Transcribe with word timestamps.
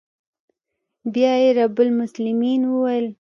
بيا 1.13 1.33
يې 1.41 1.49
رب 1.59 1.77
المسلمين 1.87 2.61
وويل. 2.71 3.05